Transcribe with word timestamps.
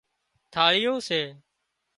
ٿاۯيون 0.53 0.97
سي 1.07 1.21